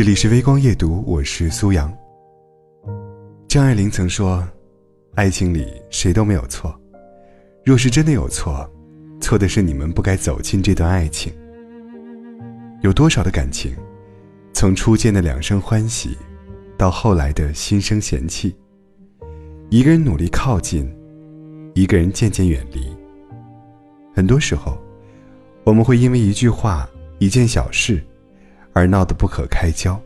[0.00, 1.94] 这里是微光夜读，我是苏阳。
[3.46, 4.42] 张爱玲曾说
[5.14, 6.74] ：“爱情里谁都没有错，
[7.66, 8.66] 若是真的有错，
[9.20, 11.30] 错的是你们不该走进这段爱情。”
[12.80, 13.76] 有多少的感情，
[14.54, 16.16] 从初见的两声欢喜，
[16.78, 18.56] 到后来的心生嫌弃，
[19.68, 20.90] 一个人努力靠近，
[21.74, 22.86] 一个人渐渐远离。
[24.14, 24.78] 很多时候，
[25.62, 26.88] 我们会因为一句话、
[27.18, 28.02] 一件小事。
[28.72, 30.00] 而闹得不可开交。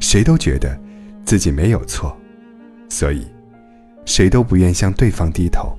[0.00, 0.78] 谁都觉得
[1.24, 2.16] 自己没有错，
[2.88, 3.26] 所以
[4.04, 5.76] 谁都不愿向对方低头。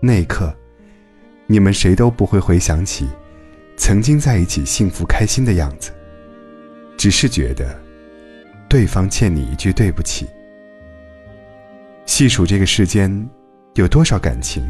[0.00, 0.54] 那一刻，
[1.46, 3.06] 你们谁都不会回想起
[3.76, 5.92] 曾经在一起幸福开心的样子，
[6.96, 7.80] 只是觉得
[8.68, 10.26] 对方欠你一句对不起。
[12.04, 13.28] 细数这个世间
[13.74, 14.68] 有多少感情，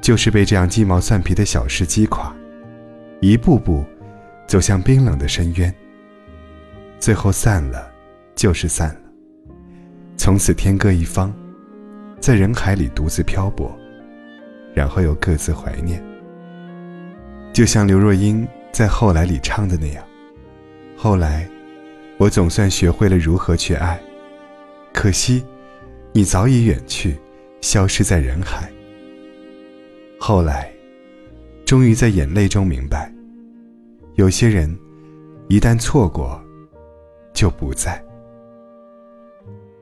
[0.00, 2.34] 就是被这样鸡毛蒜皮的小事击垮，
[3.20, 3.84] 一步步。
[4.50, 5.72] 走向冰冷的深渊，
[6.98, 7.88] 最后散了，
[8.34, 9.00] 就是散了。
[10.16, 11.32] 从此天各一方，
[12.18, 13.72] 在人海里独自漂泊，
[14.74, 16.02] 然后又各自怀念。
[17.52, 20.04] 就像刘若英在《后来》里唱的那样
[20.98, 21.48] ：“后来，
[22.18, 24.00] 我总算学会了如何去爱，
[24.92, 25.44] 可惜，
[26.12, 27.16] 你早已远去，
[27.60, 28.68] 消失在人海。
[30.18, 30.68] 后来，
[31.64, 33.08] 终于在眼泪中明白。”
[34.14, 34.78] 有些人，
[35.48, 36.40] 一旦错过，
[37.32, 38.02] 就不在。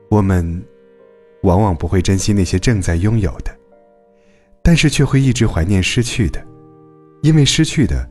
[0.09, 0.63] 我们
[1.43, 3.55] 往往不会珍惜那些正在拥有的，
[4.63, 6.45] 但是却会一直怀念失去的，
[7.21, 8.09] 因为失去的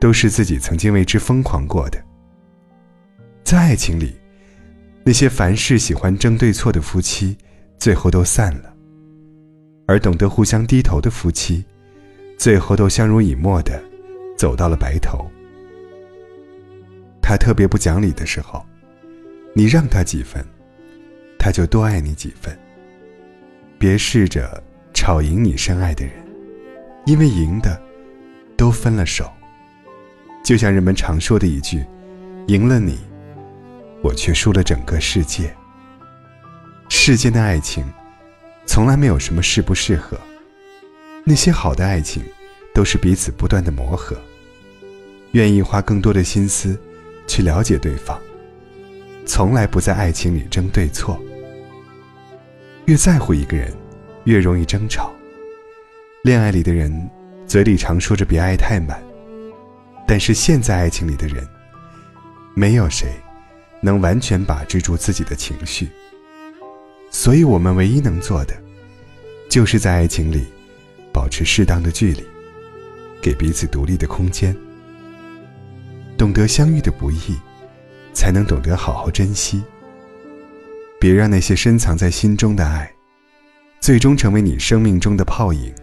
[0.00, 1.98] 都是自己曾经为之疯狂过的。
[3.42, 4.14] 在爱情里，
[5.04, 7.36] 那些凡事喜欢争对错的夫妻，
[7.78, 8.74] 最后都散了；
[9.86, 11.64] 而懂得互相低头的夫妻，
[12.38, 13.82] 最后都相濡以沫的
[14.36, 15.30] 走到了白头。
[17.26, 18.62] 他特别不讲理的时候，
[19.54, 20.44] 你让他几分，
[21.38, 22.54] 他就多爱你几分。
[23.78, 24.62] 别试着
[24.92, 26.12] 吵赢你深爱的人，
[27.06, 27.80] 因为赢的
[28.58, 29.32] 都分了手。
[30.44, 31.82] 就像人们常说的一句
[32.48, 32.98] ：“赢了你，
[34.02, 35.50] 我却输了整个世界。”
[36.90, 37.90] 世间的爱情，
[38.66, 40.20] 从来没有什么适不适合。
[41.24, 42.22] 那些好的爱情，
[42.74, 44.14] 都是彼此不断的磨合，
[45.32, 46.78] 愿意花更多的心思。
[47.26, 48.20] 去了解对方，
[49.26, 51.20] 从来不在爱情里争对错。
[52.86, 53.72] 越在乎一个人，
[54.24, 55.10] 越容易争吵。
[56.22, 57.10] 恋爱里的人
[57.46, 59.02] 嘴里常说着别爱太满，
[60.06, 61.46] 但是现在爱情里的人，
[62.54, 63.08] 没有谁
[63.80, 65.88] 能完全把持住自己的情绪。
[67.10, 68.54] 所以我们唯一能做的，
[69.48, 70.46] 就是在爱情里
[71.12, 72.24] 保持适当的距离，
[73.22, 74.54] 给彼此独立的空间。
[76.16, 77.36] 懂得相遇的不易，
[78.12, 79.62] 才能懂得好好珍惜。
[81.00, 82.90] 别让那些深藏在心中的爱，
[83.80, 85.74] 最终成为你生命中的泡影。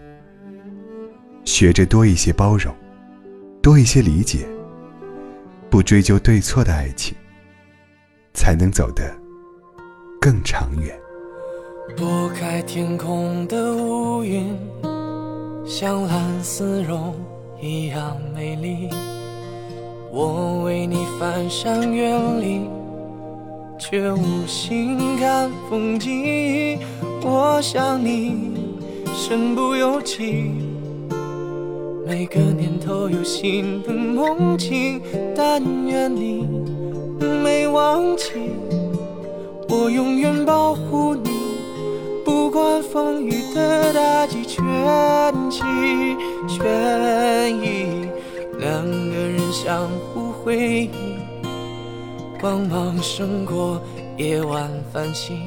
[1.43, 2.73] 学着多一些包容，
[3.61, 4.47] 多一些理解，
[5.69, 7.15] 不追究对错的爱情，
[8.33, 9.13] 才能走得
[10.19, 10.97] 更长远。
[11.97, 14.57] 拨开天空的乌云，
[15.65, 17.13] 像蓝丝绒
[17.61, 18.89] 一样美丽。
[20.13, 22.09] 我为你翻山越
[22.41, 22.69] 岭，
[23.79, 26.77] 却无心看风景。
[27.23, 28.51] 我想你
[29.15, 30.51] 身不由己，
[32.05, 35.01] 每个念头有新的梦境。
[35.33, 36.45] 但愿你
[37.41, 38.33] 没忘记，
[39.69, 41.29] 我永远保护你，
[42.25, 44.61] 不管风雨的打击，全
[45.49, 46.17] 心
[46.49, 47.00] 全。
[49.63, 50.89] 相互回忆，
[52.39, 53.79] 光芒胜过
[54.17, 55.37] 夜晚繁星。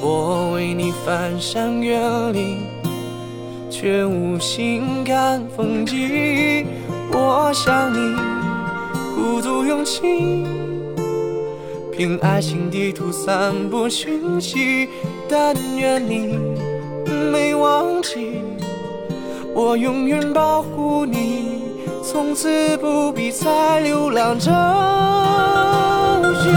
[0.00, 1.98] 我为你翻山越
[2.32, 2.66] 岭，
[3.68, 6.66] 却无心看风景。
[7.12, 8.16] 我想你
[9.14, 10.46] 鼓足勇气，
[11.92, 14.88] 凭爱情地图散播讯息。
[15.28, 16.38] 但愿你
[17.30, 18.40] 没忘记，
[19.54, 21.57] 我永远保护你。
[22.10, 24.50] 从此不必再流浪找
[26.42, 26.50] 寻，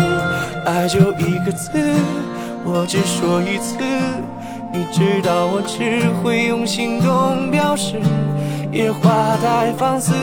[0.66, 1.70] 爱就一个字，
[2.64, 3.76] 我只说一次。
[4.72, 8.00] 你知道我只会用行动表示，
[8.72, 10.14] 野花太放肆，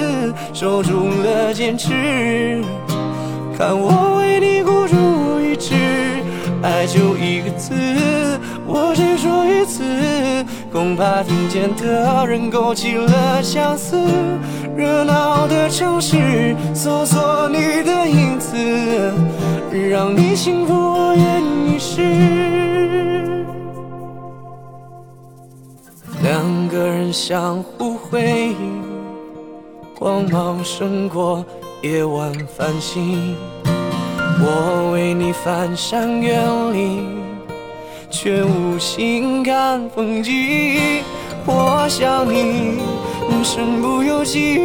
[0.55, 2.65] 守住了坚持。
[3.59, 4.63] 看我为你
[10.79, 13.99] 恐怕听见的人勾起了相思。
[14.77, 18.57] 热闹的城市，搜索你的影子，
[19.91, 23.45] 让你幸福，我愿一世。
[26.23, 28.85] 两个人相互辉映，
[29.99, 31.45] 光芒胜过
[31.83, 33.35] 夜晚繁星。
[34.41, 36.39] 我为你翻山越
[36.71, 37.18] 岭，
[38.11, 40.33] 却无心看风景。
[41.47, 42.79] 我想你
[43.45, 44.61] 身不由己，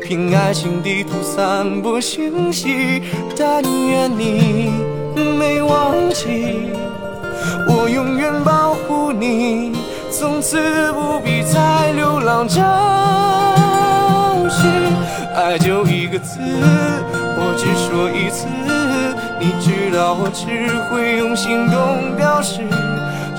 [0.00, 3.02] 凭爱情地图散播讯息。
[3.36, 4.70] 但愿你
[5.38, 6.70] 没忘记，
[7.66, 9.72] 我永远保护你，
[10.10, 12.62] 从此不必再流浪找
[14.48, 14.70] 寻。
[15.34, 16.38] 爱就一个字。
[17.42, 18.46] 我只说一次，
[19.40, 22.60] 你知道我只会用行动表示。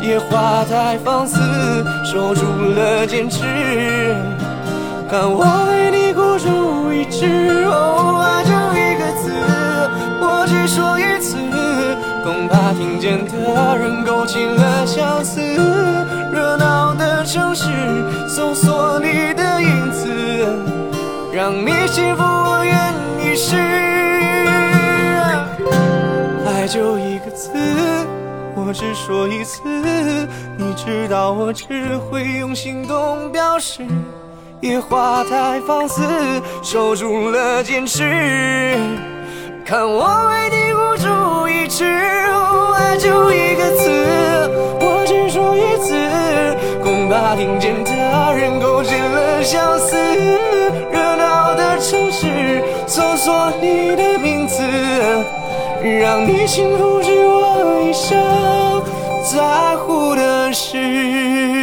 [0.01, 1.38] 野花太放肆，
[2.03, 2.42] 守住
[2.75, 3.45] 了坚持。
[5.07, 9.31] 看我为你孤注一掷，哦，爱就一个字，
[10.19, 11.38] 我只说一次，
[12.24, 15.39] 恐怕听见的人勾起了相思。
[16.33, 17.69] 热闹的城市，
[18.27, 20.09] 搜索你的影子，
[21.31, 22.92] 让你幸福，我愿
[23.24, 23.90] 意试。
[26.71, 27.51] 就一个字，
[28.56, 29.62] 我只说一次，
[30.57, 33.83] 你知道我只会用行动表示。
[34.62, 36.01] 野花太放肆，
[36.63, 38.79] 守住了坚持。
[39.65, 43.89] 看我为你孤注一掷，爱就一个字，
[44.79, 45.94] 我只说一次，
[46.81, 47.91] 恐怕听见的
[48.33, 49.97] 人勾起了相思。
[50.89, 54.10] 热闹的城市，搜索你的。
[55.83, 58.83] 让你幸福是我一生
[59.23, 61.60] 在乎的事。